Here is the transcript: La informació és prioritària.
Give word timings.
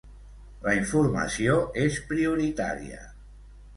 La 0.67 0.73
informació 0.77 1.57
és 1.85 1.99
prioritària. 2.13 3.03